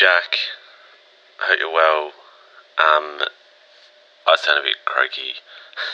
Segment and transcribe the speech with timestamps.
[0.00, 0.56] Jack,
[1.44, 2.16] I hope you're well.
[2.80, 3.20] Um,
[4.24, 5.44] I sound a bit croaky.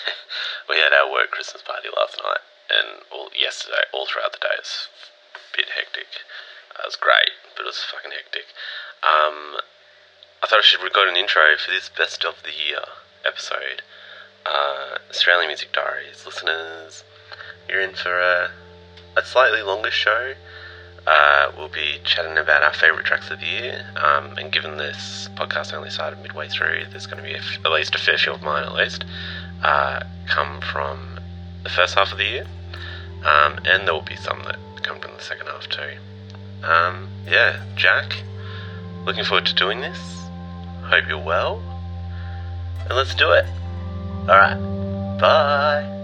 [0.71, 4.55] we had our work Christmas party last night, and all yesterday, all throughout the day,
[4.55, 4.87] it was
[5.35, 6.23] a bit hectic.
[6.71, 8.47] Uh, it was great, but it was fucking hectic.
[9.03, 9.59] Um,
[10.39, 12.87] I thought I should record an intro for this best of the year
[13.27, 13.83] episode.
[14.47, 17.03] Uh, Australian Music Diaries listeners,
[17.67, 18.55] you're in for a,
[19.19, 20.39] a slightly longer show.
[21.07, 25.29] Uh, we'll be chatting about our favourite tracks of the year, um, and given this
[25.37, 28.43] podcast only started midway through, there's going to be at least a fair few of
[28.43, 29.05] mine, at least,
[29.63, 31.21] uh, come from
[31.63, 32.47] the first half of the year,
[33.25, 36.67] um, and there will be some that come from the second half too.
[36.67, 38.23] Um, yeah, Jack,
[39.05, 39.99] looking forward to doing this.
[40.83, 41.63] Hope you're well,
[42.81, 43.47] and let's do it.
[44.23, 45.96] All right, bye.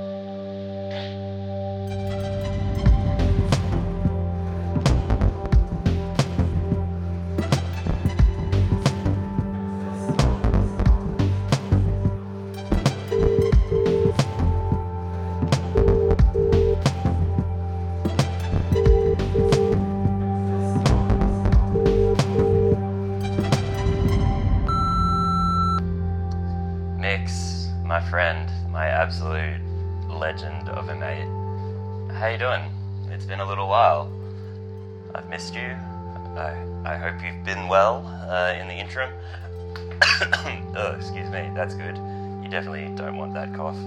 [33.73, 34.13] While.
[35.15, 35.75] I've missed you.
[36.37, 39.11] I, I hope you've been well uh, in the interim.
[40.77, 41.97] oh, excuse me, that's good.
[42.43, 43.79] You definitely don't want that cough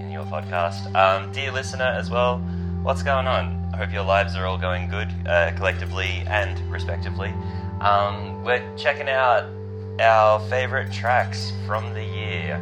[0.00, 0.92] in your podcast.
[0.96, 2.38] Um, dear listener, as well,
[2.82, 3.70] what's going on?
[3.72, 7.32] I hope your lives are all going good, uh, collectively and respectively.
[7.80, 9.44] Um, we're checking out
[10.00, 12.56] our favorite tracks from the year.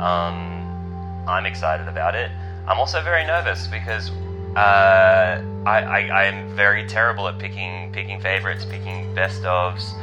[0.00, 2.30] Um, I'm excited about it.
[2.66, 4.10] I'm also very nervous because
[4.56, 9.98] uh, I, I, am very terrible at picking picking favorites, picking best ofs.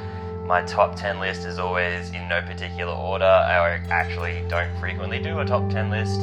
[0.47, 3.25] My top ten list is always in no particular order.
[3.25, 6.19] I actually don't frequently do a top ten list,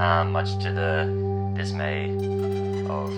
[0.00, 2.08] um, much to the dismay
[2.88, 3.10] of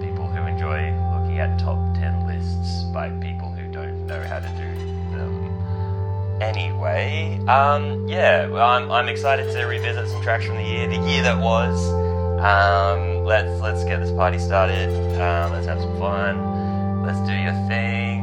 [0.00, 4.48] people who enjoy looking at top ten lists by people who don't know how to
[4.50, 6.40] do them.
[6.40, 11.22] Anyway, um, yeah, I'm, I'm excited to revisit some tracks from the year, the year
[11.24, 12.07] that was.
[12.38, 14.90] Um, let's let's get this party started.
[15.20, 17.02] Um, let's have some fun.
[17.04, 18.20] Let's do your thing.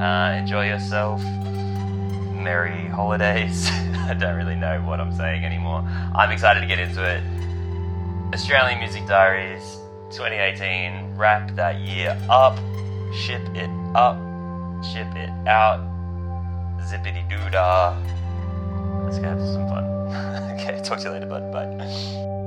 [0.00, 1.22] Uh, enjoy yourself.
[2.32, 3.68] Merry holidays.
[4.08, 5.86] I don't really know what I'm saying anymore.
[6.14, 7.22] I'm excited to get into it.
[8.32, 9.78] Australian Music Diaries
[10.12, 11.16] 2018.
[11.16, 12.56] Wrap that year up.
[13.12, 14.16] Ship it up.
[14.82, 15.80] Ship it out.
[16.80, 17.94] Zippity doo dah.
[19.04, 19.84] Let's go have some fun.
[20.58, 21.52] okay, talk to you later, bud.
[21.52, 22.37] Bye.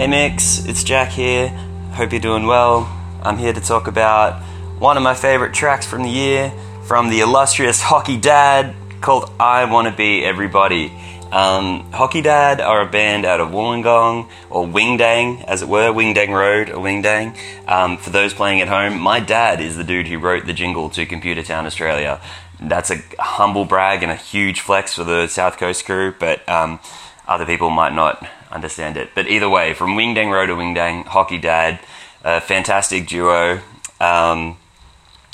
[0.00, 1.48] Hey Mix, it's Jack here.
[1.92, 2.88] Hope you're doing well.
[3.22, 4.42] I'm here to talk about
[4.78, 9.66] one of my favorite tracks from the year from the illustrious Hockey Dad called I
[9.66, 10.86] Wanna Be Everybody.
[11.30, 16.30] Um, Hockey Dad are a band out of Wollongong, or Windang, as it were, Windang
[16.30, 17.36] Road, or Windang.
[17.68, 20.88] Um, for those playing at home, my dad is the dude who wrote the jingle
[20.88, 22.22] to Computer Town Australia.
[22.58, 26.80] That's a humble brag and a huge flex for the South Coast crew, but um,
[27.28, 29.10] other people might not understand it.
[29.14, 31.80] But either way, from Windang Road to Windang, Hockey Dad,
[32.24, 33.60] a fantastic duo
[34.00, 34.56] um,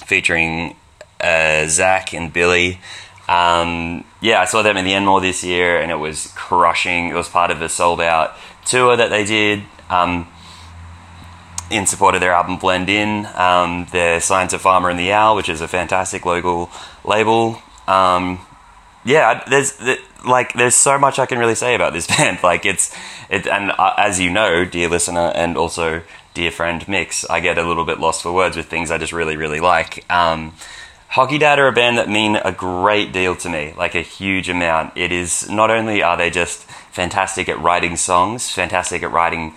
[0.05, 0.77] featuring
[1.21, 2.81] uh, Zach and Billy.
[3.29, 7.09] Um, yeah, I saw them in the Enmore this year, and it was crushing.
[7.09, 10.29] It was part of a sold out tour that they did um,
[11.71, 13.27] in support of their album Blend In.
[13.35, 16.71] Um, they're signed to Farmer and the Owl, which is a fantastic local
[17.05, 17.61] label.
[17.89, 18.41] Um,
[19.05, 22.43] yeah, there's th- like there's so much I can really say about this band.
[22.43, 22.95] Like it's
[23.29, 26.03] it, and uh, as you know, dear listener, and also
[26.35, 29.13] dear friend Mix, I get a little bit lost for words with things I just
[29.13, 30.05] really really like.
[30.11, 30.55] Um,
[31.09, 34.49] Hockey Dad are a band that mean a great deal to me, like a huge
[34.49, 34.97] amount.
[34.97, 39.55] It is not only are they just fantastic at writing songs, fantastic at writing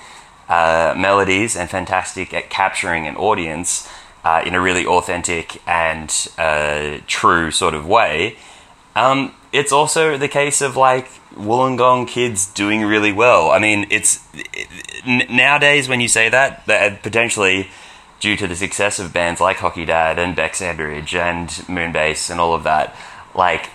[0.47, 3.89] uh, melodies, and fantastic at capturing an audience
[4.23, 8.37] uh, in a really authentic and uh, true sort of way.
[8.95, 13.49] Um, it's also the case of like Wollongong kids doing really well.
[13.49, 17.69] I mean, it's it, nowadays when you say that, that potentially
[18.19, 22.39] due to the success of bands like Hockey Dad and Bec Sandridge and Moonbase and
[22.39, 22.95] all of that,
[23.33, 23.69] like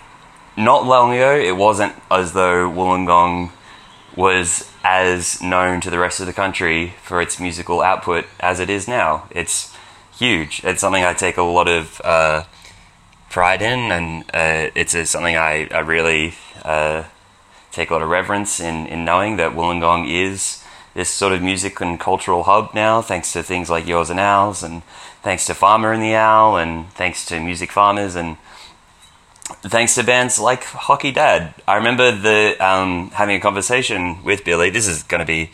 [0.55, 3.51] not long ago, it wasn't as though Wollongong
[4.15, 8.69] was as known to the rest of the country for its musical output as it
[8.69, 9.27] is now.
[9.31, 9.75] It's
[10.17, 10.61] huge.
[10.63, 12.43] It's something I take a lot of uh,
[13.35, 17.03] pride in, and uh, it's something I, I really uh,
[17.73, 21.81] take a lot of reverence in, in knowing that Wollongong is this sort of music
[21.81, 24.83] and cultural hub now, thanks to things like Yours and Owls, and
[25.21, 28.37] thanks to Farmer and the Owl, and thanks to Music Farmers, and
[29.63, 31.55] thanks to bands like Hockey Dad.
[31.67, 34.69] I remember the um, having a conversation with Billy.
[34.69, 35.51] This is going to be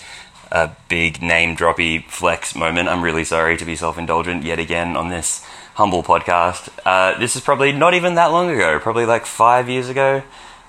[0.51, 2.89] a big name droppy flex moment.
[2.89, 5.43] I'm really sorry to be self indulgent yet again on this
[5.75, 6.69] humble podcast.
[6.85, 10.23] Uh, this is probably not even that long ago, probably like five years ago,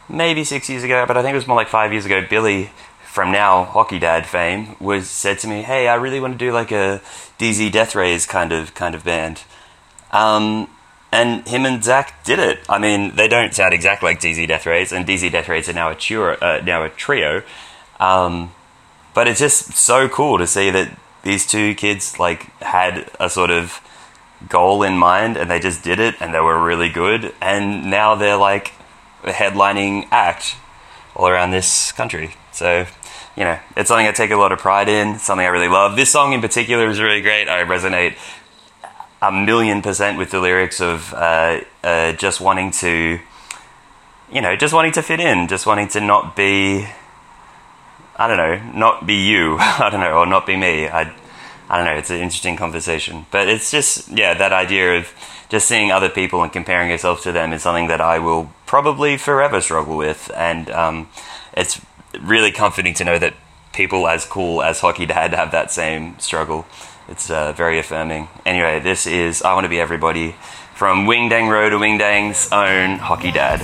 [0.09, 2.25] maybe six years ago, but I think it was more like five years ago.
[2.29, 2.71] Billy
[3.05, 6.53] from now Hockey Dad fame was said to me, "Hey, I really want to do
[6.53, 7.01] like a
[7.39, 9.43] DZ Deathrays kind of kind of band."
[10.13, 10.69] Um,
[11.11, 12.61] and him and Zach did it.
[12.69, 15.95] I mean, they don't sound exactly like DZ Deathrays, and DZ Deathrays are now a
[15.95, 16.33] trio.
[16.33, 17.43] Uh, now a trio.
[18.01, 18.53] Um,
[19.15, 23.51] but it's just so cool to see that these two kids like had a sort
[23.51, 23.81] of
[24.49, 28.15] goal in mind, and they just did it, and they were really good, and now
[28.15, 28.73] they're like
[29.25, 30.57] a headlining act
[31.15, 32.35] all around this country.
[32.53, 32.87] So
[33.37, 35.97] you know, it's something I take a lot of pride in, something I really love.
[35.97, 37.49] This song in particular is really great.
[37.49, 38.17] I resonate
[39.23, 43.19] a million percent with the lyrics of uh, uh, just wanting to,
[44.31, 46.87] you know, just wanting to fit in, just wanting to not be,
[48.17, 50.89] I don't know, not be you, I don't know, or not be me.
[50.89, 51.15] I,
[51.73, 53.25] I don't know, it's an interesting conversation.
[53.31, 55.09] But it's just, yeah, that idea of
[55.49, 59.17] just seeing other people and comparing yourself to them is something that I will probably
[59.17, 60.31] forever struggle with.
[60.37, 61.09] And um,
[61.57, 61.81] it's
[62.21, 63.33] really comforting to know that
[63.73, 66.67] people as cool as Hockey Dad have that same struggle.
[67.09, 68.29] It's uh, very affirming.
[68.45, 70.37] Anyway, this is I Want to Be Everybody
[70.75, 73.63] from Windang Road to Windang's own Hockey Dad.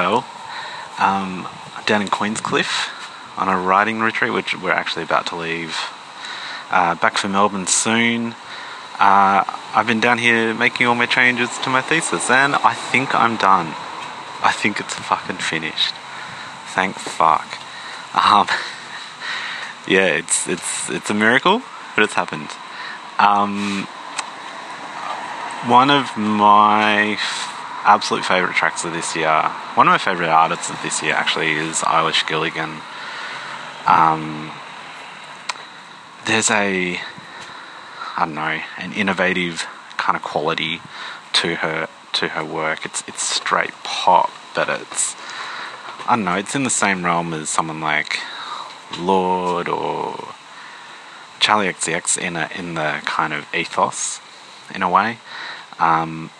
[0.00, 0.26] Well.
[0.98, 1.46] Um,
[1.86, 2.88] down in Queenscliff
[3.38, 5.76] on a riding retreat, which we're actually about to leave.
[6.70, 8.34] Uh, back for Melbourne soon.
[8.98, 9.44] Uh,
[9.74, 13.36] I've been down here making all my changes to my thesis, and I think I'm
[13.36, 13.66] done.
[14.42, 15.94] I think it's fucking finished.
[16.74, 17.58] Thank fuck.
[18.14, 18.46] Um,
[19.88, 21.62] yeah, it's it's it's a miracle,
[21.94, 22.50] but it's happened.
[23.18, 23.86] Um,
[25.66, 27.18] one of my
[27.84, 29.42] absolute favourite tracks of this year,
[29.74, 32.80] one of my favourite artists of this year actually is Eilish Gilligan.
[33.86, 34.52] Um,
[36.26, 37.00] there's a,
[38.16, 39.66] I don't know, an innovative
[39.96, 40.80] kind of quality
[41.34, 42.84] to her to her work.
[42.84, 45.16] It's it's straight pop, but it's
[46.06, 46.36] I don't know.
[46.36, 48.20] It's in the same realm as someone like
[48.98, 50.34] Lorde or
[51.40, 54.20] Charli XCX in a in the kind of ethos,
[54.74, 55.18] in a way.
[55.78, 56.30] Um,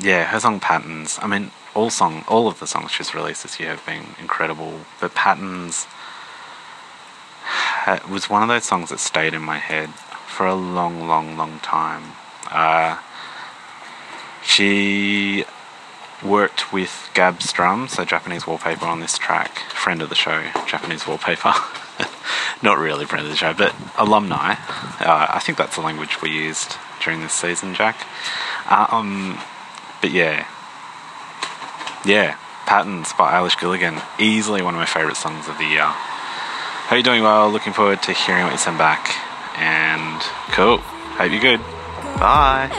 [0.00, 1.18] yeah, her song Patterns.
[1.20, 4.80] I mean, all song, all of the songs she's released this year have been incredible.
[5.00, 5.86] But Patterns
[8.10, 9.90] was one of those songs that stayed in my head
[10.26, 12.12] for a long, long, long time.
[12.50, 12.98] Uh,
[14.42, 15.44] she
[16.22, 19.58] worked with Gab Strum, so Japanese Wallpaper, on this track.
[19.70, 21.54] Friend of the show, Japanese Wallpaper.
[22.62, 24.54] Not really friend of the show, but alumni.
[25.00, 28.06] Uh, I think that's the language we used during this season, Jack.
[28.66, 29.40] Uh, um,
[30.00, 30.46] but yeah,
[32.04, 32.36] yeah,
[32.66, 35.86] Patterns by Eilish Gilligan, easily one of my favourite songs of the year.
[35.86, 37.50] Hope you're doing well.
[37.50, 39.14] Looking forward to hearing what you send back.
[39.58, 40.20] And
[40.52, 40.78] cool.
[40.78, 41.60] Hope you're good.
[42.18, 42.70] Bye.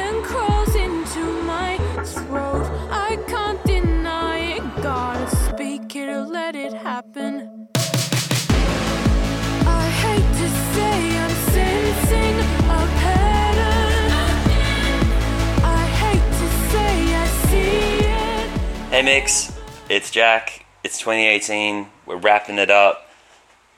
[19.10, 19.52] Mix,
[19.90, 20.68] it's Jack.
[20.84, 21.88] It's 2018.
[22.06, 23.10] We're wrapping it up.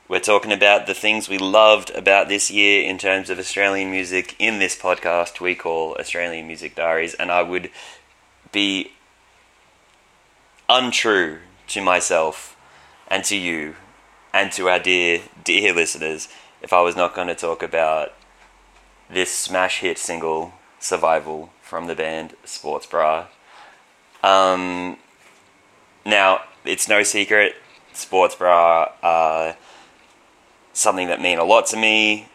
[0.09, 4.35] We're talking about the things we loved about this year in terms of Australian music
[4.39, 7.71] in this podcast we call Australian Music Diaries, and I would
[8.51, 8.91] be
[10.67, 11.37] untrue
[11.69, 12.57] to myself
[13.07, 13.77] and to you
[14.33, 16.27] and to our dear, dear listeners
[16.61, 18.11] if I was not going to talk about
[19.09, 23.27] this smash hit single, Survival, from the band Sports Bra.
[24.21, 24.97] Um,
[26.05, 27.55] now, it's no secret,
[27.93, 29.55] sports bra are
[30.73, 32.27] something that mean a lot to me.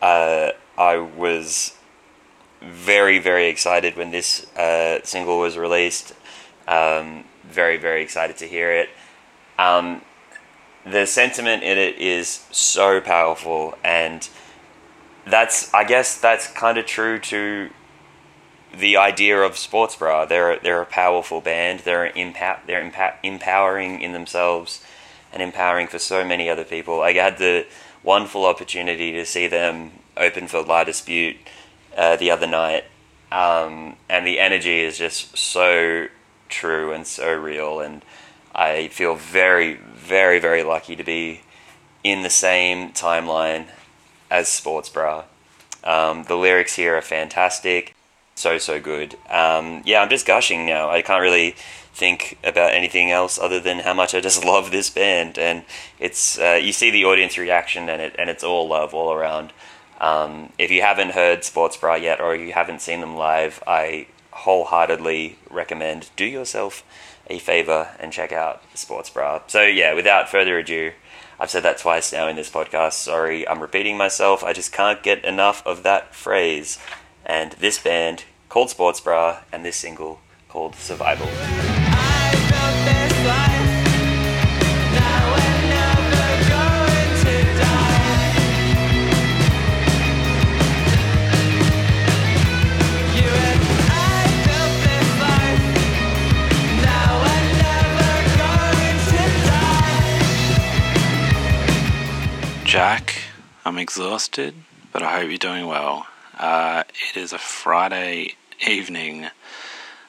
[0.00, 1.76] Uh, I was
[2.60, 6.14] very, very excited when this uh, single was released.
[6.66, 8.88] Um, very, very excited to hear it.
[9.58, 10.02] Um,
[10.84, 14.28] the sentiment in it is so powerful, and
[15.26, 17.70] that's, I guess, that's kind of true to
[18.78, 20.24] the idea of sports bra.
[20.24, 21.80] They're they're a powerful band.
[21.80, 24.82] They're impa- they're empowering in themselves,
[25.32, 27.00] and empowering for so many other people.
[27.00, 27.66] I had the
[28.02, 31.36] wonderful opportunity to see them open for La Dispute
[31.96, 32.84] uh, the other night,
[33.32, 36.08] um, and the energy is just so
[36.48, 37.80] true and so real.
[37.80, 38.02] And
[38.54, 41.40] I feel very, very, very lucky to be
[42.04, 43.66] in the same timeline
[44.30, 45.24] as Sports Bra.
[45.82, 47.94] Um, the lyrics here are fantastic,
[48.34, 49.16] so so good.
[49.30, 50.90] Um, yeah, I'm just gushing now.
[50.90, 51.54] I can't really
[51.92, 55.64] think about anything else other than how much I just love this band, and
[55.98, 59.52] it's uh, you see the audience reaction, and it and it's all love all around.
[60.00, 64.08] Um, if you haven't heard Sports Bra yet, or you haven't seen them live, I
[64.32, 66.82] wholeheartedly recommend do yourself
[67.28, 69.40] a favor and check out Sports Bra.
[69.46, 70.92] So yeah, without further ado,
[71.38, 72.94] I've said that twice now in this podcast.
[72.94, 74.44] Sorry, I'm repeating myself.
[74.44, 76.78] I just can't get enough of that phrase.
[77.26, 81.28] And this band called Sports Bra, and this single called Survival.
[102.64, 103.22] Jack,
[103.64, 104.52] I'm exhausted,
[104.92, 106.06] but I hope you're doing well.
[106.38, 108.34] Uh, it is a Friday
[108.66, 109.26] evening.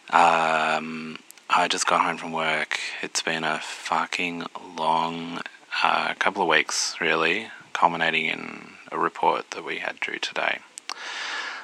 [0.10, 2.80] Um, I just got home from work.
[3.04, 5.42] It's been a fucking long
[5.84, 10.60] uh, couple of weeks, really, culminating in a report that we had due today.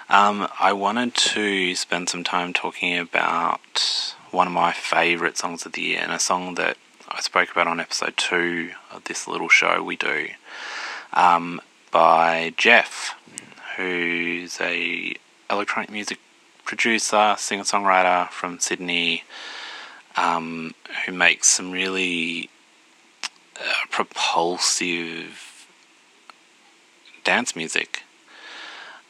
[0.09, 5.71] Um, I wanted to spend some time talking about one of my favourite songs of
[5.73, 6.77] the year, and a song that
[7.09, 10.27] I spoke about on episode two of this little show we do
[11.13, 13.15] um, by Jeff,
[13.81, 15.15] who's a
[15.49, 16.19] electronic music
[16.65, 19.23] producer, singer songwriter from Sydney,
[20.15, 20.73] um,
[21.05, 22.49] who makes some really
[23.59, 25.67] uh, propulsive
[27.23, 28.03] dance music,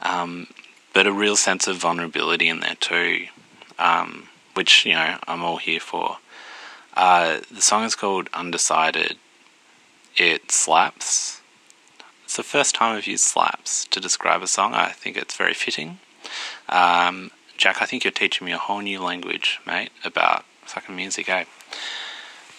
[0.01, 0.47] um,
[0.93, 3.27] but a real sense of vulnerability in there too,
[3.77, 6.17] um, which you know I'm all here for.
[6.93, 9.17] Uh, the song is called Undecided.
[10.17, 11.40] It slaps.
[12.31, 14.73] It's the first time I've used slaps to describe a song.
[14.73, 16.00] I think it's very fitting.
[16.69, 21.27] Um, Jack, I think you're teaching me a whole new language, mate, about fucking music,
[21.27, 21.43] eh?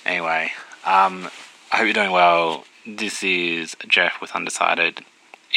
[0.05, 0.53] Anyway,
[0.85, 1.31] um,
[1.73, 2.65] I hope you're doing well.
[2.87, 5.07] This is Jeff with Undecided.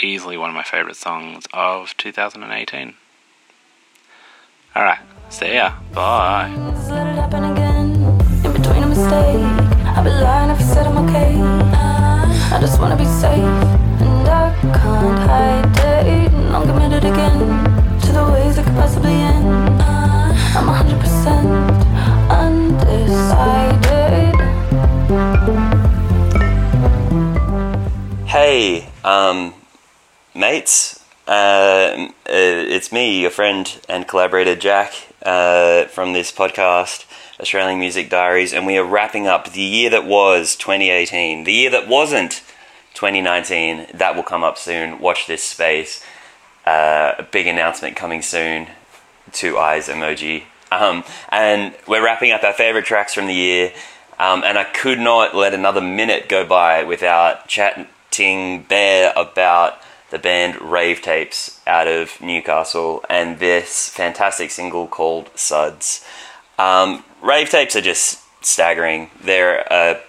[0.01, 2.93] Easily one of my favourite songs of 2018.
[4.77, 5.73] Alright, see ya.
[5.93, 6.53] Bye.
[32.95, 37.05] Me, your friend and collaborator Jack, uh, from this podcast,
[37.41, 41.69] Australian Music Diaries, and we are wrapping up the year that was 2018, the year
[41.69, 42.41] that wasn't
[42.93, 43.87] 2019.
[43.93, 44.99] That will come up soon.
[44.99, 46.05] Watch this space.
[46.65, 48.67] Uh, a big announcement coming soon.
[49.33, 50.43] Two eyes emoji.
[50.71, 53.73] Um, and we're wrapping up our favorite tracks from the year.
[54.17, 60.19] Um, and I could not let another minute go by without chatting Bear about the
[60.19, 66.05] band Rave Tapes out of Newcastle and this fantastic single called Suds.
[66.57, 69.09] Um, Rave Tapes are just staggering.
[69.23, 69.99] They're a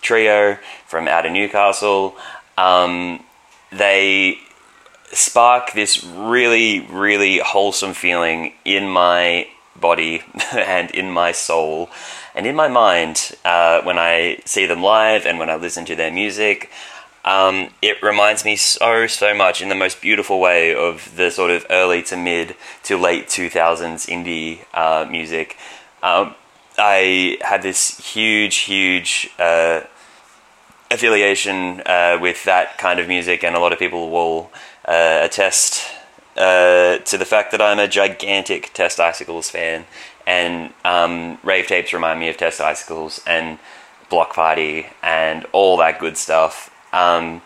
[0.00, 2.16] trio from out of Newcastle.
[2.56, 3.24] Um,
[3.70, 4.38] they
[5.12, 10.22] spark this really, really wholesome feeling in my body
[10.52, 11.90] and in my soul
[12.34, 15.96] and in my mind uh, when I see them live and when I listen to
[15.96, 16.70] their music.
[17.24, 21.50] Um, it reminds me so, so much in the most beautiful way of the sort
[21.50, 22.54] of early to mid
[22.84, 25.56] to late 2000s indie uh, music.
[26.02, 26.34] Um,
[26.76, 29.82] I had this huge, huge uh,
[30.90, 34.50] affiliation uh, with that kind of music, and a lot of people will
[34.84, 35.82] uh, attest
[36.36, 39.86] uh, to the fact that I'm a gigantic Test Icicles fan,
[40.26, 43.58] and um, rave tapes remind me of Test Icicles and
[44.10, 46.70] Bloc Party and all that good stuff.
[46.94, 47.42] Um,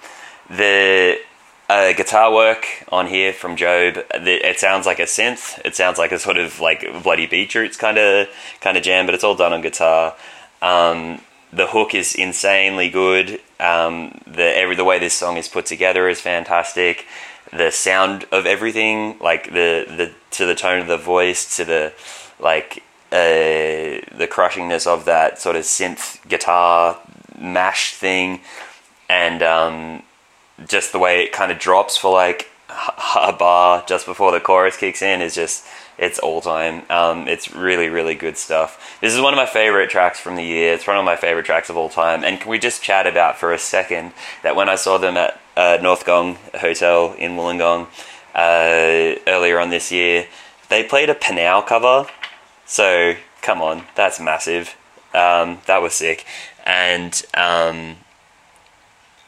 [0.50, 1.18] the
[1.68, 4.04] uh, guitar work on here from Job.
[4.14, 5.58] It sounds like a synth.
[5.64, 8.28] It sounds like a sort of like bloody beetroots kind of
[8.60, 10.14] kind of jam, but it's all done on guitar.
[10.60, 11.20] Um,
[11.52, 13.40] the hook is insanely good.
[13.58, 17.06] Um, the every the way this song is put together is fantastic.
[17.50, 21.92] The sound of everything, like the the to the tone of the voice, to the
[22.38, 26.98] like uh, the crushingness of that sort of synth guitar
[27.38, 28.40] mash thing,
[29.08, 30.02] and um,
[30.66, 32.50] just the way it kind of drops for like
[33.16, 35.64] a bar just before the chorus kicks in is just
[35.96, 36.82] it's all time.
[36.90, 38.98] Um, it's really really good stuff.
[39.00, 40.74] This is one of my favorite tracks from the year.
[40.74, 42.24] It's one of my favorite tracks of all time.
[42.24, 44.12] And can we just chat about for a second
[44.42, 47.88] that when I saw them at uh, North Gong Hotel in Wollongong
[48.34, 50.26] uh, earlier on this year,
[50.68, 52.06] they played a Pnau cover.
[52.66, 54.76] So come on, that's massive.
[55.14, 56.24] Um, that was sick.
[56.64, 57.96] And um,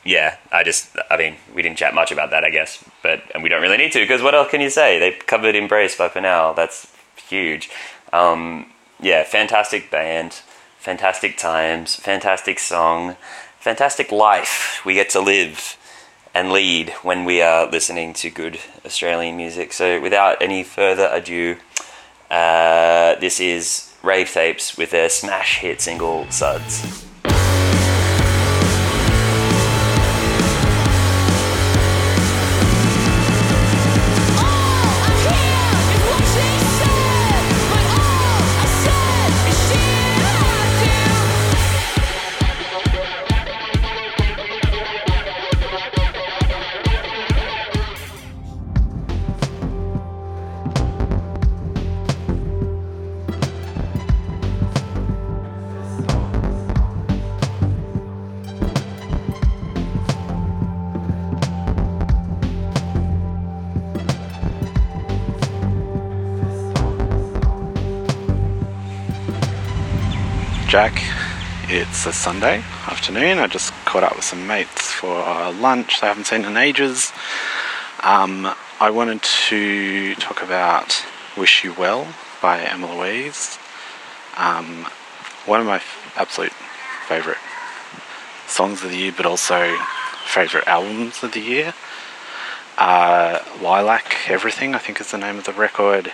[0.05, 3.43] yeah, I just, I mean, we didn't chat much about that, I guess, but and
[3.43, 4.99] we don't really need to because what else can you say?
[4.99, 6.55] They covered "Embrace" by Pnau.
[6.57, 6.91] That's
[7.29, 7.71] huge.
[8.13, 8.67] Um,
[8.99, 10.35] yeah, fantastic band,
[10.79, 13.17] fantastic times, fantastic song,
[13.59, 15.77] fantastic life we get to live
[16.35, 19.73] and lead when we are listening to good Australian music.
[19.73, 21.57] So, without any further ado,
[22.31, 27.10] uh, this is Rave Tapes with their smash hit single "Suds."
[70.71, 71.03] Jack.
[71.69, 73.39] It's a Sunday afternoon.
[73.39, 75.17] I just caught up with some mates for
[75.51, 76.01] lunch.
[76.01, 77.13] I haven't seen in ages.
[78.05, 81.05] Um, I wanted to talk about
[81.37, 82.07] "Wish You Well"
[82.41, 83.59] by Emma Louise.
[84.37, 84.87] Um,
[85.45, 86.53] one of my f- absolute
[87.09, 87.41] favourite
[88.47, 89.77] songs of the year, but also
[90.25, 91.75] favourite albums of the year.
[92.79, 96.13] Uh, Lilac Everything, I think, is the name of the record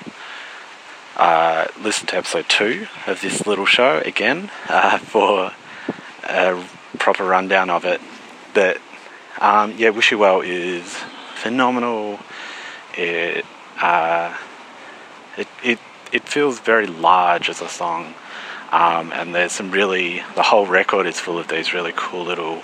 [1.16, 5.52] uh, listen to episode two of this little show again uh, for
[6.24, 6.64] a
[6.98, 8.00] proper rundown of it.
[8.52, 8.78] But
[9.40, 10.94] um, yeah, Wish You Well is
[11.34, 12.18] phenomenal.
[12.94, 13.44] It,
[13.80, 14.36] uh,
[15.36, 15.78] it it
[16.12, 18.14] it feels very large as a song,
[18.70, 22.62] um, and there's some really the whole record is full of these really cool little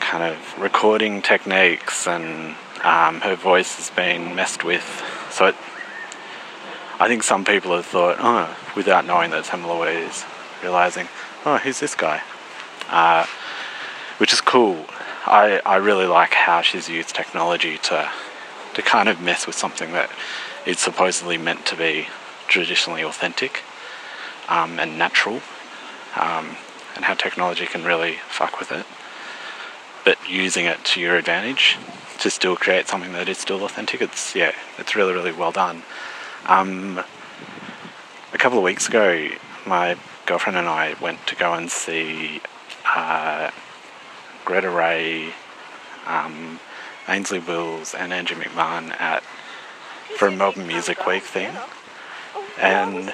[0.00, 5.56] kind of recording techniques, and um, her voice has been messed with, so it
[7.00, 10.24] I think some people have thought, oh, without knowing that it's Emma Louise,
[10.62, 11.08] realizing,
[11.44, 12.22] oh, who's this guy?
[12.88, 13.24] Uh,
[14.18, 14.84] which is cool.
[15.24, 18.10] I, I really like how she's used technology to
[18.74, 20.10] to kind of mess with something that
[20.66, 22.06] is supposedly meant to be
[22.46, 23.62] traditionally authentic
[24.48, 25.40] um, and natural,
[26.16, 26.56] um,
[26.94, 28.86] and how technology can really fuck with it,
[30.04, 31.76] but using it to your advantage
[32.20, 34.00] to still create something that is still authentic.
[34.00, 35.82] It's yeah, it's really really well done.
[36.48, 37.04] Um,
[38.32, 39.28] a couple of weeks ago,
[39.66, 42.40] my girlfriend and I went to go and see
[42.86, 43.50] uh,
[44.46, 45.34] Greta Ray,
[46.06, 46.58] um,
[47.06, 49.22] Ainslie Wills, and Andrew McMahon at
[50.16, 51.52] for a Melbourne Music Week thing,
[52.58, 53.12] and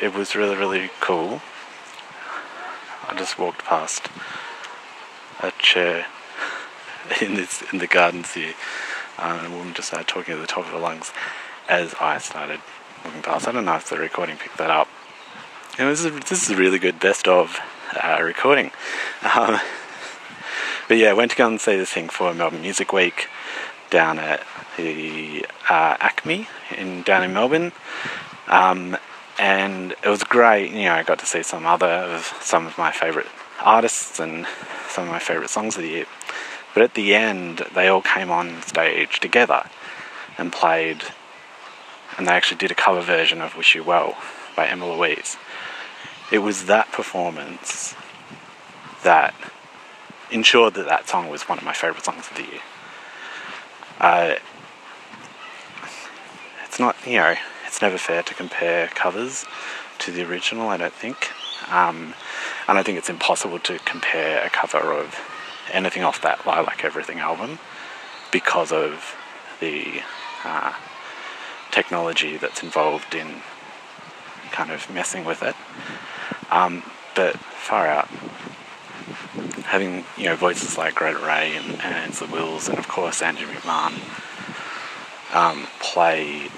[0.00, 1.42] it was really really cool.
[3.06, 4.08] I just walked past
[5.42, 6.06] a chair
[7.20, 8.54] in this in the gardens here,
[9.18, 11.12] um, and a woman just started talking at the top of her lungs
[11.68, 12.60] as I started
[13.04, 13.46] walking past.
[13.46, 14.88] I don't know if the recording picked that up.
[15.78, 17.60] It was a, this is a really good best of
[18.02, 18.72] uh, recording.
[19.34, 19.60] Um,
[20.88, 23.28] but yeah, I went to go and see this thing for Melbourne Music Week
[23.90, 24.42] down at
[24.76, 27.72] the uh, Acme in down in Melbourne.
[28.46, 28.96] Um,
[29.38, 30.72] and it was great.
[30.72, 33.28] You know, I got to see some other of some of my favourite
[33.60, 34.46] artists and
[34.88, 36.06] some of my favourite songs of the year.
[36.74, 39.68] But at the end, they all came on stage together
[40.36, 41.02] and played
[42.16, 44.16] and they actually did a cover version of Wish You Well
[44.56, 45.36] by Emma Louise.
[46.32, 47.94] It was that performance
[49.02, 49.34] that
[50.30, 52.60] ensured that that song was one of my favourite songs of the year.
[54.00, 54.34] Uh,
[56.64, 57.34] it's not, you know,
[57.66, 59.46] it's never fair to compare covers
[59.98, 61.30] to the original, I don't think.
[61.70, 62.14] Um,
[62.66, 65.18] and I think it's impossible to compare a cover of
[65.72, 67.58] anything off that Lilac Everything album
[68.30, 69.16] because of
[69.60, 70.02] the
[70.44, 70.72] uh,
[71.70, 73.42] technology that's involved in
[74.50, 75.54] kind of messing with it.
[76.50, 76.82] Um,
[77.14, 78.08] but far out,
[79.64, 83.46] having you know voices like Greta Ray and, and Ainslie Wills and of course Andrew
[83.46, 83.92] McMahon
[85.34, 86.48] um, play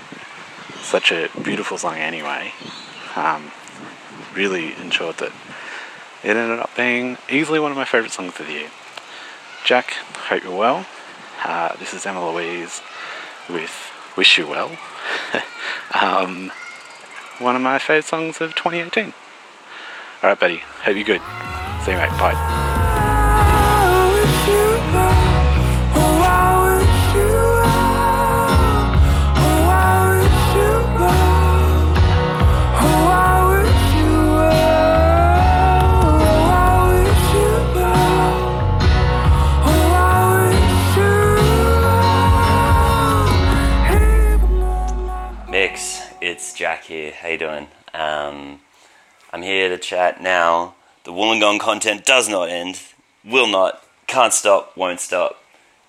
[0.81, 2.53] such a beautiful song anyway.
[3.16, 3.51] Um,
[4.35, 5.33] really ensured that
[6.23, 8.70] it ended up being easily one of my favourite songs of the year.
[9.64, 9.92] Jack,
[10.29, 10.87] hope you're well.
[11.44, 12.81] Uh, this is Emma Louise
[13.49, 13.89] with
[14.21, 14.71] Wish You Well.
[15.99, 16.53] um,
[17.39, 19.15] one of my favourite songs of 2018.
[20.23, 20.59] Alright, buddy.
[20.59, 21.23] Hope you're good.
[21.87, 22.11] See you, mate.
[22.19, 22.70] Bye.
[46.90, 47.12] Here.
[47.12, 47.68] How you doing?
[47.94, 48.59] Um,
[49.33, 50.74] I'm here to chat now.
[51.05, 52.81] The Wollongong content does not end,
[53.24, 55.40] will not, can't stop, won't stop.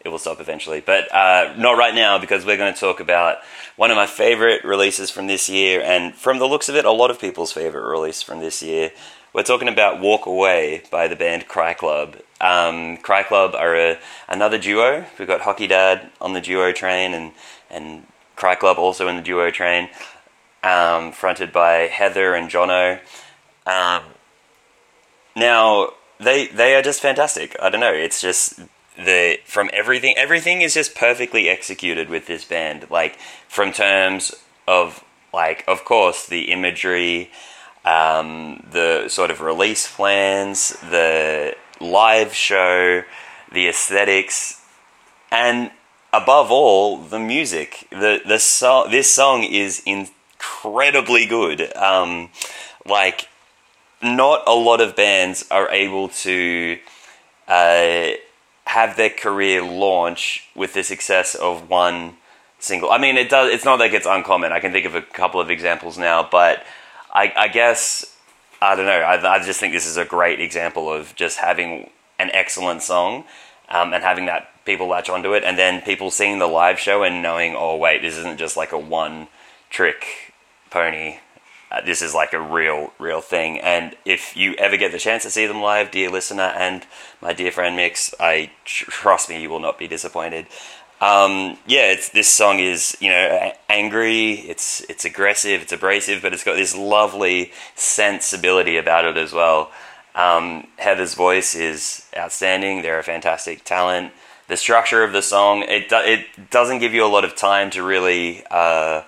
[0.06, 3.38] It will stop eventually, but uh, not right now because we're going to talk about
[3.78, 6.92] one of my favorite releases from this year, and from the looks of it, a
[6.92, 8.92] lot of people's favorite release from this year.
[9.34, 12.18] We're talking about Walk Away by the band Cry Club.
[12.40, 13.98] Um, Cry Club are a,
[14.30, 15.06] another duo.
[15.18, 17.32] We've got Hockey Dad on the duo train, and
[17.72, 18.06] and
[18.42, 19.88] Cry Club also in the duo train,
[20.64, 23.00] um, fronted by Heather and Jono.
[23.66, 24.04] Um,
[25.36, 27.56] now they they are just fantastic.
[27.62, 27.94] I don't know.
[27.94, 28.60] It's just
[28.98, 30.16] the from everything.
[30.18, 32.88] Everything is just perfectly executed with this band.
[32.90, 34.34] Like from terms
[34.68, 37.32] of like, of course, the imagery,
[37.86, 43.04] um, the sort of release plans, the live show,
[43.52, 44.62] the aesthetics,
[45.32, 45.72] and
[46.14, 47.88] above all, the music.
[47.92, 48.92] The the song.
[48.92, 49.82] This song is
[50.42, 51.76] incredibly good.
[51.76, 52.30] Um,
[52.86, 53.28] like,
[54.02, 56.80] not a lot of bands are able to
[57.48, 58.10] uh,
[58.66, 62.18] have their career launch with the success of one
[62.60, 62.90] single.
[62.90, 63.54] I mean, it does.
[63.54, 64.52] It's not like it's uncommon.
[64.52, 66.64] I can think of a couple of examples now, but
[67.14, 68.18] I, I guess
[68.62, 68.92] I don't know.
[68.92, 73.26] I, I just think this is a great example of just having an excellent song
[73.70, 77.04] um, and having that people latch onto it, and then people seeing the live show
[77.04, 79.28] and knowing, oh wait, this isn't just like a one
[79.70, 80.31] trick
[80.72, 81.20] pony.
[81.72, 83.60] Uh, this is like a real, real thing.
[83.60, 86.86] And if you ever get the chance to see them live, dear listener and
[87.22, 90.48] my dear friend Mix, I trust me, you will not be disappointed.
[91.00, 94.34] Um, yeah, this song is you know angry.
[94.34, 95.64] It's it's aggressive.
[95.64, 99.72] It's abrasive, but it's got this lovely sensibility about it as well.
[100.14, 102.84] Um, Heather's voice is outstanding.
[102.84, 104.12] They're a fantastic talent.
[104.48, 107.72] The structure of the song it do, it doesn't give you a lot of time
[107.72, 108.44] to really.
[108.52, 109.02] Uh,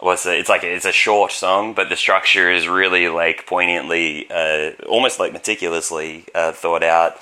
[0.00, 0.38] what's it?
[0.38, 5.18] It's like it's a short song, but the structure is really like poignantly, uh, almost
[5.18, 7.16] like meticulously uh, thought out.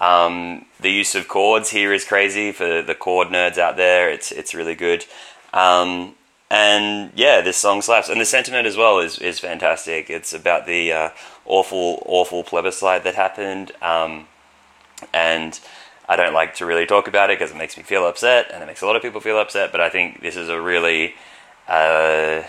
[0.00, 4.10] Um, the use of chords here is crazy for the chord nerds out there.
[4.10, 5.04] It's it's really good.
[5.52, 6.14] Um,
[6.50, 10.08] and yeah, this song slaps, and the sentiment as well is is fantastic.
[10.08, 11.10] It's about the uh,
[11.44, 14.26] awful awful plebiscite that happened, um,
[15.12, 15.58] and
[16.08, 18.62] I don't like to really talk about it because it makes me feel upset, and
[18.62, 19.70] it makes a lot of people feel upset.
[19.70, 21.14] But I think this is a really
[21.70, 22.42] uh,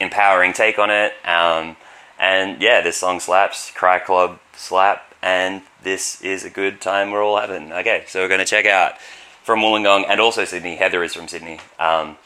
[0.00, 1.12] empowering take on it.
[1.24, 1.76] Um,
[2.18, 3.70] and yeah, this song slaps.
[3.70, 7.72] Cry Club slap, and this is a good time we're all having.
[7.72, 9.00] Okay, so we're going to check out
[9.42, 10.76] from Wollongong and also Sydney.
[10.76, 11.60] Heather is from Sydney.
[11.78, 12.16] Um,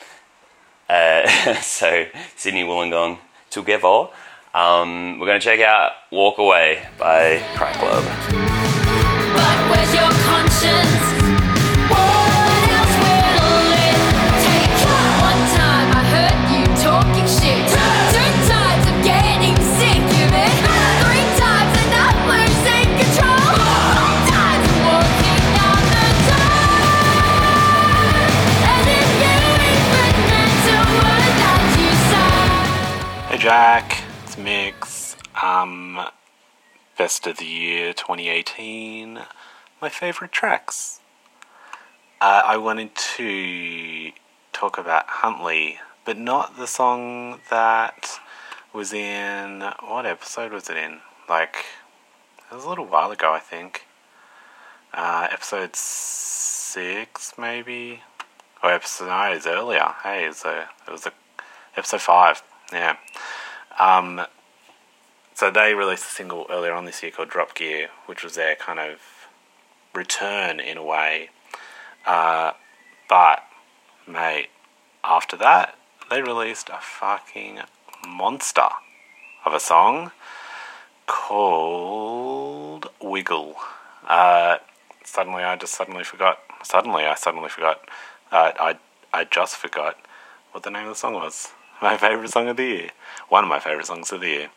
[0.88, 3.18] uh, so Sydney Wollongong
[3.50, 4.09] together.
[4.55, 8.05] Um, we're going to check out Walk Away by Cry Club.
[39.83, 41.01] My favorite tracks.
[42.21, 44.12] Uh, I wanted to
[44.53, 48.21] talk about Huntly, but not the song that
[48.73, 49.64] was in.
[49.81, 51.01] What episode was it in?
[51.29, 51.57] Like,
[52.49, 53.88] it was a little while ago, I think.
[54.95, 58.03] Uh, episode six, maybe.
[58.62, 59.95] Oh, episode no, it earlier.
[60.05, 61.12] Hey, it was a, it was a
[61.77, 62.40] episode five.
[62.73, 62.99] Yeah.
[63.81, 64.27] Um,
[65.35, 68.55] so they released a single earlier on this year called Drop Gear, which was their
[68.55, 69.21] kind of
[69.94, 71.28] return in a way
[72.05, 72.52] Uh,
[73.09, 73.44] but,
[74.09, 74.48] mate,
[75.05, 75.76] after that,
[76.11, 77.61] they released a fucking
[78.09, 78.68] monster
[79.44, 80.11] of a song
[81.07, 83.57] called Wiggle.
[84.09, 84.57] Uh,
[85.05, 86.38] suddenly, I just suddenly forgot.
[86.62, 87.88] Suddenly, I suddenly forgot.
[88.31, 88.76] Uh, I
[89.12, 89.96] I just forgot
[90.52, 91.52] what the name of the song was.
[91.83, 92.90] My favorite song of the year.
[93.28, 94.50] One of my favorite songs of the year.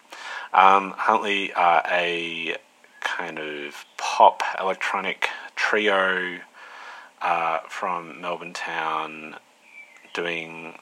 [0.54, 2.56] Um, Huntly are a
[3.02, 6.39] kind of pop electronic trio
[7.21, 9.36] uh, from Melbourne town
[10.13, 10.75] doing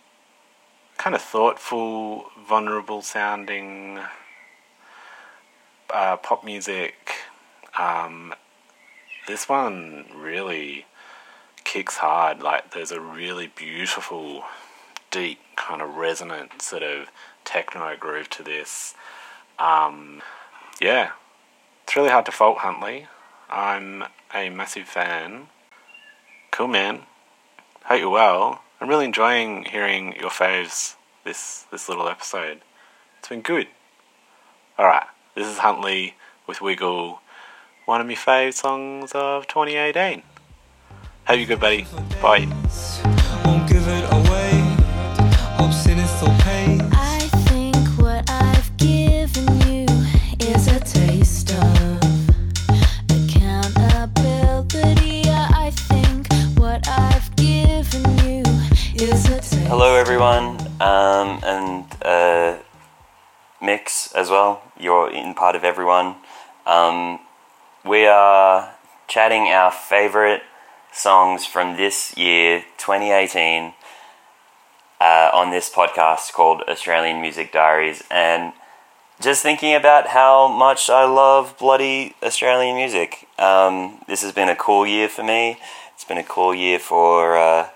[1.00, 4.02] kind of thoughtful, vulnerable sounding
[5.92, 7.10] uh, pop music.
[7.76, 8.36] Um,
[9.28, 10.86] this one really
[11.64, 12.44] kicks hard.
[12.44, 14.44] Like, there's a really beautiful,
[15.10, 17.08] deep, kind of resonant sort of
[17.46, 18.94] techno groove to this.
[19.58, 20.22] Um,
[20.80, 21.14] yeah,
[21.84, 23.08] it's really hard to fault Huntly.
[23.54, 25.46] I'm a massive fan.
[26.50, 27.02] Cool, man.
[27.84, 28.64] Hope you're well.
[28.82, 32.62] I'm really enjoying hearing your faves this this little episode.
[33.20, 33.68] It's been good.
[34.80, 36.16] All right, this is Huntly
[36.48, 37.22] with Wiggle,
[37.86, 40.24] one of my fave songs of 2018.
[41.26, 41.86] Have you good, buddy.
[42.24, 42.48] Bye.
[60.14, 62.56] Everyone, um, and uh,
[63.60, 64.62] Mix as well.
[64.80, 66.18] You're in part of everyone.
[66.68, 67.20] Um,
[67.84, 68.76] we are
[69.08, 70.44] chatting our favorite
[70.92, 73.74] songs from this year, 2018,
[75.02, 78.54] uh, on this podcast called Australian Music Diaries, and
[79.20, 83.28] just thinking about how much I love bloody Australian music.
[83.40, 85.58] Um, this has been a cool year for me.
[85.96, 87.36] It's been a cool year for.
[87.36, 87.70] Uh,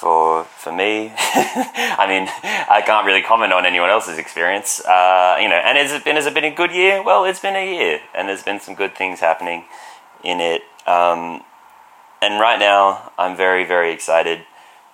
[0.00, 1.12] for for me.
[2.02, 4.80] I mean, I can't really comment on anyone else's experience.
[4.80, 7.02] Uh, you know, and has it been has it been a good year?
[7.02, 9.64] Well, it's been a year, and there's been some good things happening
[10.24, 10.62] in it.
[10.86, 11.42] Um,
[12.22, 14.40] and right now, I'm very very excited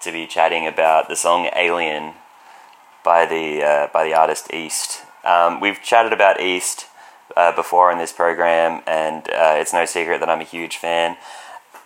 [0.01, 2.15] to be chatting about the song "Alien"
[3.05, 5.03] by the uh, by the artist East.
[5.25, 6.87] Um, we've chatted about East
[7.37, 11.17] uh, before in this program, and uh, it's no secret that I'm a huge fan.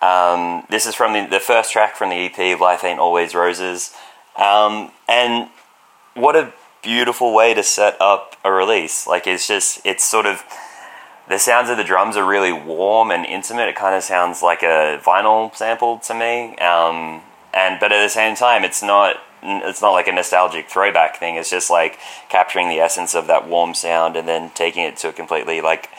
[0.02, 3.94] Um, this is from the, the first track from the EP, Life Ain't Always Roses.
[4.36, 5.50] Um, and
[6.14, 9.06] what a beautiful way to set up a release.
[9.06, 10.42] Like, it's just, it's sort of,
[11.28, 13.68] the sounds of the drums are really warm and intimate.
[13.68, 16.56] It kind of sounds like a vinyl sample to me.
[16.56, 21.16] Um, and, but at the same time, it's not, it's not like a nostalgic throwback
[21.16, 21.36] thing.
[21.36, 25.08] It's just like capturing the essence of that warm sound and then taking it to
[25.08, 25.90] a completely like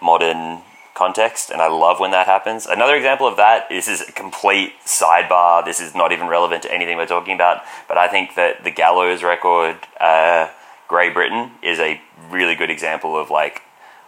[0.00, 0.62] modern
[0.98, 2.66] context, and I love when that happens.
[2.66, 5.64] Another example of that, this is a complete sidebar.
[5.64, 8.72] This is not even relevant to anything we're talking about, but I think that the
[8.72, 10.50] Gallows record, uh,
[10.88, 13.62] Grey Britain, is a really good example of like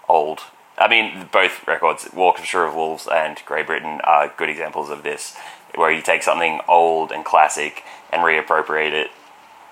[0.08, 0.40] old.
[0.76, 5.36] I mean, both records, Orchestra of Wolves and Grey Britain, are good examples of this,
[5.76, 9.10] where you take something old and classic and reappropriate it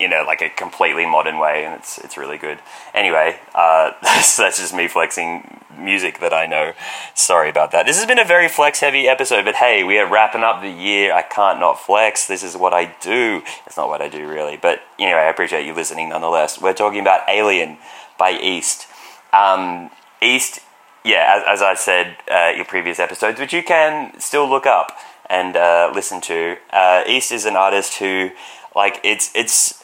[0.00, 2.58] in a like a completely modern way, and it's it's really good.
[2.94, 6.72] Anyway, uh, that's, that's just me flexing music that I know.
[7.14, 7.86] Sorry about that.
[7.86, 10.70] This has been a very flex heavy episode, but hey, we are wrapping up the
[10.70, 11.12] year.
[11.12, 12.26] I can't not flex.
[12.26, 13.42] This is what I do.
[13.66, 16.60] It's not what I do really, but anyway, I appreciate you listening nonetheless.
[16.60, 17.78] We're talking about Alien
[18.18, 18.86] by East.
[19.32, 20.60] Um, East,
[21.04, 24.92] yeah, as, as I said uh, previous episodes, which you can still look up
[25.28, 26.56] and uh, listen to.
[26.70, 28.30] Uh, East is an artist who,
[28.74, 29.77] like, it's it's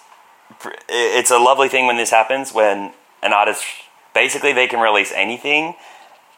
[0.89, 3.65] it's a lovely thing when this happens when an artist
[4.15, 5.75] basically they can release anything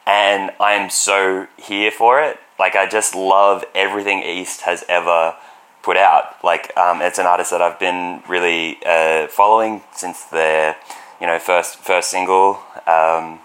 [0.07, 2.39] and I'm so here for it.
[2.57, 5.35] Like I just love everything East has ever
[5.83, 6.43] put out.
[6.43, 10.77] Like um, it's an artist that I've been really uh, following since their
[11.19, 13.41] you know first first single, um,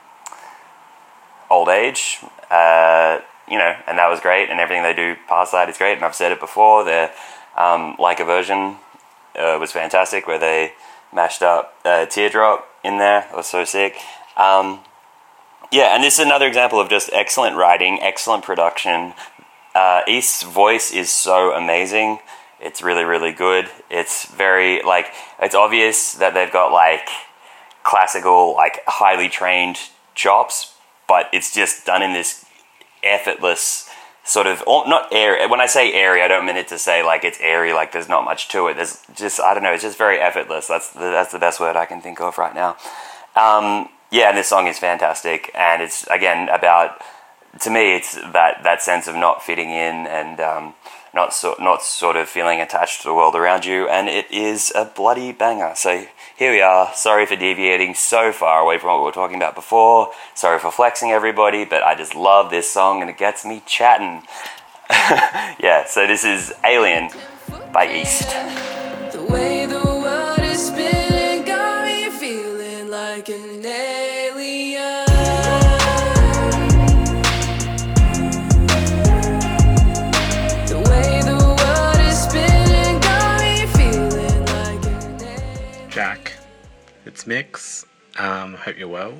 [1.50, 2.20] Old Age.
[2.50, 5.94] Uh, you know, and that was great, and everything they do past that is great.
[5.94, 6.84] And I've said it before.
[6.84, 7.10] Their
[7.56, 8.76] um, like a version
[9.38, 10.72] uh, was fantastic, where they
[11.12, 13.28] mashed up uh, Teardrop in there.
[13.30, 13.96] It was so sick.
[14.36, 14.80] Um,
[15.70, 19.14] yeah, and this is another example of just excellent writing, excellent production.
[19.74, 22.18] Uh, East's voice is so amazing.
[22.60, 23.68] It's really, really good.
[23.90, 25.06] It's very, like,
[25.40, 27.08] it's obvious that they've got, like,
[27.82, 29.78] classical, like, highly trained
[30.14, 30.74] chops,
[31.08, 32.44] but it's just done in this
[33.02, 33.88] effortless
[34.24, 35.46] sort of not airy.
[35.46, 38.08] When I say airy, I don't mean it to say like it's airy, like there's
[38.08, 38.74] not much to it.
[38.74, 39.72] There's just I don't know.
[39.72, 40.66] It's just very effortless.
[40.66, 42.76] That's the, that's the best word I can think of right now.
[43.34, 47.00] Um, yeah, and this song is fantastic, and it's again about
[47.60, 50.74] to me, it's that that sense of not fitting in and um,
[51.14, 54.72] not so, not sort of feeling attached to the world around you, and it is
[54.74, 55.72] a bloody banger.
[55.74, 56.92] So here we are.
[56.94, 60.10] Sorry for deviating so far away from what we were talking about before.
[60.34, 64.22] Sorry for flexing everybody, but I just love this song and it gets me chatting.
[64.90, 67.10] yeah, so this is Alien
[67.72, 68.34] by East.
[87.22, 87.86] It's Mix.
[88.18, 89.14] Um, hope you're well.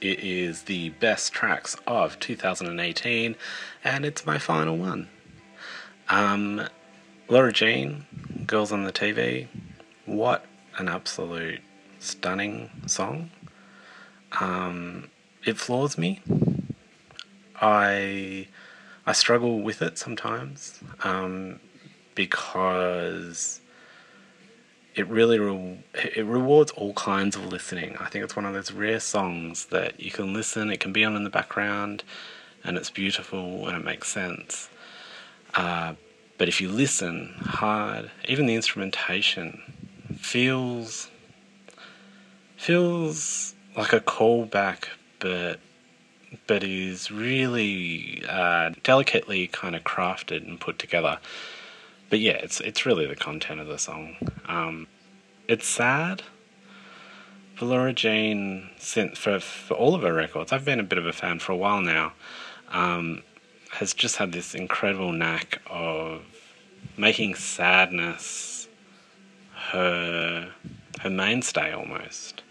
[0.00, 3.36] It is the best tracks of 2018,
[3.84, 5.10] and it's my final one.
[6.08, 6.68] Um,
[7.28, 8.06] Laura Jean,
[8.46, 9.48] Girls on the TV.
[10.06, 10.46] What
[10.78, 11.60] an absolute
[11.98, 13.30] stunning song.
[14.40, 15.10] Um,
[15.44, 16.22] it floors me.
[17.60, 18.48] I
[19.04, 21.60] I struggle with it sometimes um,
[22.14, 23.60] because
[24.94, 27.96] it really re- it rewards all kinds of listening.
[27.98, 31.04] I think it's one of those rare songs that you can listen, it can be
[31.04, 32.04] on in the background,
[32.64, 34.68] and it's beautiful and it makes sense.
[35.54, 35.94] Uh,
[36.38, 39.60] but if you listen hard, even the instrumentation
[40.18, 41.08] feels
[42.56, 44.84] feels like a callback,
[45.18, 45.58] but
[46.46, 51.18] but is really uh, delicately kind of crafted and put together.
[52.12, 54.18] But yeah, it's it's really the content of the song.
[54.46, 54.86] Um,
[55.48, 56.22] it's sad.
[57.54, 61.06] For Laura Jean, since for for all of her records, I've been a bit of
[61.06, 62.12] a fan for a while now.
[62.68, 63.22] Um,
[63.70, 66.20] has just had this incredible knack of
[66.98, 68.68] making sadness
[69.70, 70.52] her
[71.00, 72.42] her mainstay almost.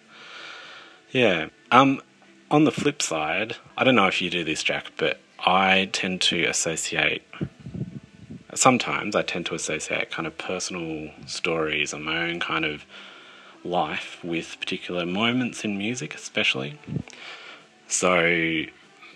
[1.11, 1.49] Yeah.
[1.69, 2.01] Um,
[2.49, 6.21] on the flip side, I don't know if you do this, Jack, but I tend
[6.21, 7.21] to associate.
[8.53, 12.85] Sometimes I tend to associate kind of personal stories and my own kind of
[13.63, 16.77] life with particular moments in music, especially.
[17.87, 18.63] So,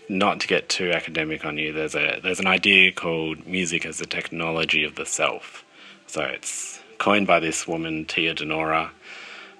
[0.07, 3.99] not to get too academic on you, there's a there's an idea called music as
[4.01, 5.65] a technology of the self.
[6.07, 8.91] So it's coined by this woman Tia DeNora,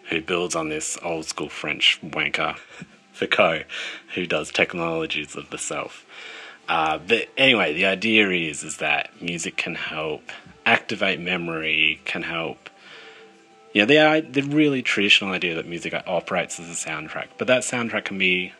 [0.10, 2.58] who builds on this old school French wanker
[3.14, 3.64] Foucault,
[4.14, 6.06] who does technologies of the self.
[6.68, 10.24] Uh, but anyway, the idea is is that music can help
[10.66, 12.70] activate memory, can help.
[13.74, 17.62] Yeah, the i- the really traditional idea that music operates as a soundtrack, but that
[17.62, 18.54] soundtrack can be,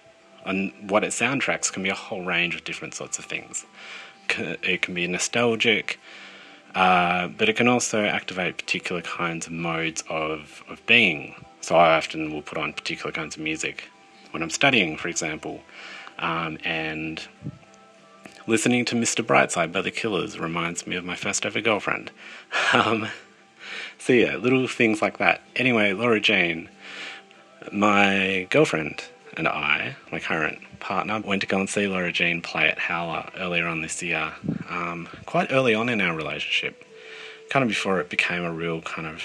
[0.46, 3.66] and what it soundtracks can be a whole range of different sorts of things.
[4.38, 6.00] It can be nostalgic,
[6.76, 11.36] uh, but it can also activate particular kinds of modes of, of being.
[11.62, 13.90] So I often will put on particular kinds of music
[14.32, 15.62] when I'm studying, for example,
[16.20, 17.26] um, and
[18.48, 19.26] listening to Mr.
[19.26, 22.12] Brightside by the Killers reminds me of my first ever girlfriend.
[22.74, 23.08] Um,
[23.98, 25.42] so yeah, little things like that.
[25.56, 26.70] Anyway, Laura Jane,
[27.72, 29.04] my girlfriend
[29.36, 33.30] and I, my current partner, went to go and see Laura Jean play at Howler
[33.38, 34.34] earlier on this year,
[34.70, 36.86] um, quite early on in our relationship,
[37.50, 39.24] kind of before it became a real kind of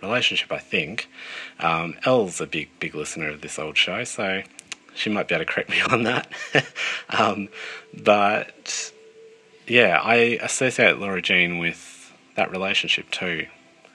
[0.00, 1.08] relationship, I think.
[1.60, 4.42] Um, Elle's a big, big listener of this old show, so
[4.94, 6.30] she might be able to correct me on that.
[7.10, 7.48] um,
[8.02, 8.92] but
[9.66, 13.46] yeah, I associate Laura Jean with that relationship too,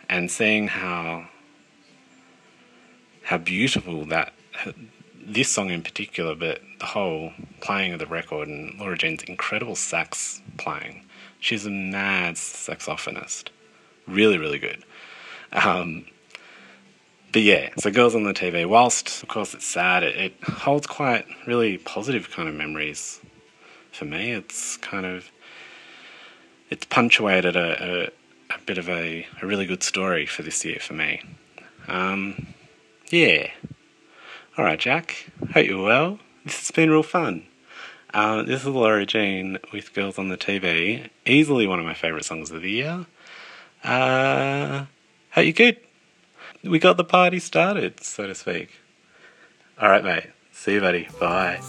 [0.09, 1.27] and seeing how
[3.23, 4.33] how beautiful that
[5.27, 9.75] this song in particular, but the whole playing of the record and Laura Jean's incredible
[9.75, 11.03] sax playing.
[11.39, 13.49] She's a mad saxophonist,
[14.07, 14.83] really, really good.
[15.51, 16.05] Um,
[17.31, 20.87] but yeah, so Girls on the TV, whilst of course it's sad, it, it holds
[20.87, 23.19] quite really positive kind of memories
[23.91, 24.31] for me.
[24.31, 25.29] It's kind of
[26.69, 28.11] it's punctuated a,
[28.51, 31.21] a, a bit of a, a really good story for this year for me.
[31.87, 32.47] Um,
[33.09, 33.49] yeah.
[34.57, 35.31] All right, Jack.
[35.53, 36.19] Hope you're well.
[36.43, 37.45] This has been real fun.
[38.13, 41.09] Uh, this is Laura Jean with Girls on the TV.
[41.25, 43.05] Easily one of my favourite songs of the year.
[43.83, 44.85] Uh,
[45.31, 45.77] hope you're good.
[46.67, 48.69] We got the party started, so to speak.
[49.79, 50.27] All right, mate.
[50.51, 51.07] See you, buddy.
[51.19, 51.59] Bye.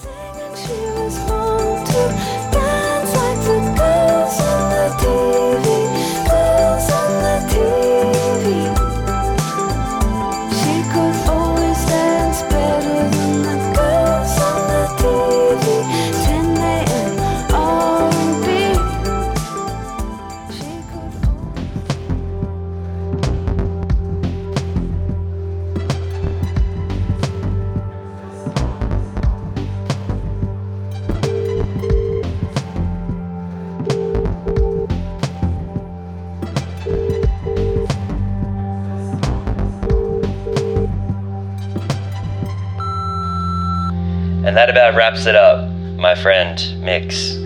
[44.59, 47.37] That about wraps it up, my friend Mix,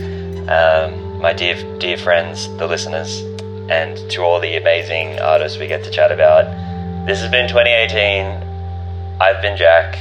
[0.49, 3.21] um, my dear dear friends, the listeners,
[3.69, 6.47] and to all the amazing artists we get to chat about.
[7.07, 8.25] This has been 2018.
[9.21, 9.99] I've been Jack.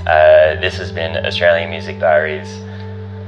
[0.00, 2.58] Uh, this has been Australian Music Diaries.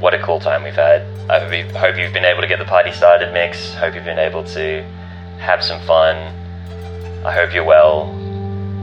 [0.00, 1.02] What a cool time we've had.
[1.30, 3.74] I hope you- hope you've been able to get the party started, Mix.
[3.74, 4.82] Hope you've been able to
[5.38, 6.16] have some fun.
[7.24, 8.10] I hope you're well.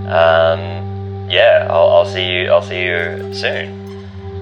[0.08, 2.50] Um, yeah, I'll, I'll see you.
[2.50, 3.79] I'll see you soon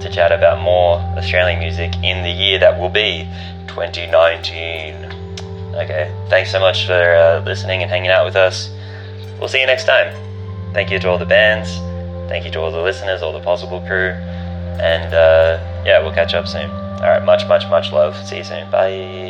[0.08, 3.28] to chat about more Australian music in the year that will be
[3.68, 4.96] 2019.
[5.76, 8.70] Okay, thanks so much for uh, listening and hanging out with us.
[9.40, 10.14] We'll see you next time.
[10.74, 11.78] Thank you to all the bands.
[12.30, 14.12] Thank you to all the listeners, all the possible crew.
[14.80, 16.70] And uh, yeah, we'll catch up soon.
[16.70, 18.16] All right, much, much, much love.
[18.28, 18.70] See you soon.
[18.72, 19.27] Bye.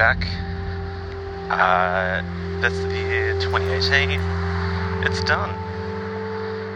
[0.00, 0.26] Jack.
[1.50, 2.22] Uh,
[2.62, 4.18] that's the year 2018.
[5.04, 5.50] It's done.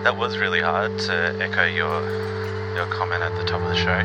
[0.05, 2.03] That was really hard to echo your
[2.77, 3.99] your comment at the top of the show.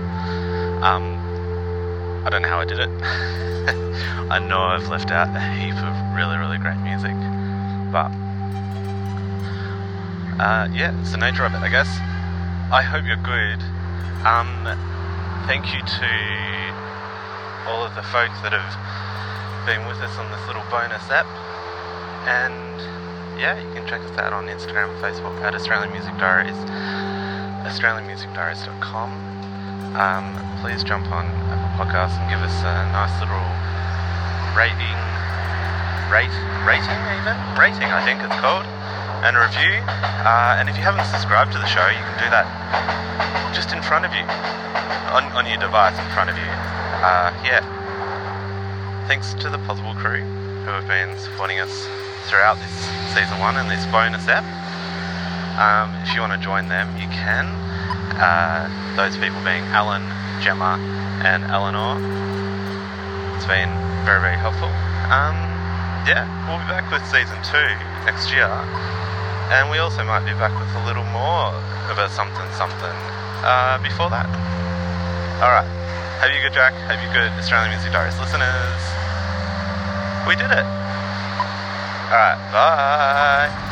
[0.85, 2.87] Um, I don't know how I did it.
[4.31, 7.11] I know I've left out a heap of really, really great music,
[7.91, 8.15] but
[10.41, 11.89] uh, yeah, it's the nature of it, I guess.
[12.71, 13.59] I hope you're good.
[14.25, 14.63] Um,
[15.45, 16.69] thank you to
[17.67, 19.08] all of the folks that have
[19.69, 21.29] been with us on this little bonus app.
[22.25, 22.81] And
[23.37, 26.57] yeah, you can check us out on Instagram and Facebook at Australian Music Diaries,
[27.69, 29.13] AustralianMusicDiaries.com.
[29.93, 30.25] Um,
[30.65, 33.45] please jump on Apple Podcasts and give us a nice little
[34.57, 34.97] rating,
[36.09, 36.33] rate,
[36.65, 37.37] rating even?
[37.53, 38.65] Rating, I think it's called,
[39.21, 39.85] and a review.
[40.25, 42.49] Uh, and if you haven't subscribed to the show, you can do that
[43.53, 44.25] just in front of you,
[45.13, 46.49] on, on your device in front of you.
[47.05, 47.78] Uh, yeah.
[49.09, 51.89] Thanks to the Possible crew who have been supporting us
[52.29, 52.69] throughout this
[53.09, 54.45] season one and this bonus app.
[55.57, 57.49] Um, if you want to join them, you can.
[58.21, 60.05] Uh, those people being Alan,
[60.45, 60.77] Gemma,
[61.25, 61.97] and Eleanor.
[63.33, 63.73] It's been
[64.05, 64.69] very, very helpful.
[65.09, 65.41] Um,
[66.05, 67.65] yeah, we'll be back with season two
[68.05, 68.45] next year.
[69.49, 71.49] And we also might be back with a little more
[71.89, 72.97] of a something something
[73.41, 74.29] uh, before that.
[75.41, 75.65] Alright.
[76.21, 76.77] Have you good, Jack?
[76.85, 78.98] Have you good, Australian Music Diaries listeners?
[80.29, 80.65] we did it.
[82.11, 83.68] All right, bye.